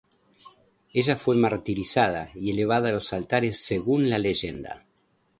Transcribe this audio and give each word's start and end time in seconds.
Ella 0.93 1.15
fue 1.15 1.35
martirizada 1.35 2.31
y 2.33 2.49
elevada 2.49 2.89
a 2.89 2.91
los 2.91 3.13
altares, 3.13 3.63
según 3.63 4.09
la 4.09 4.17
leyenda. 4.17 4.81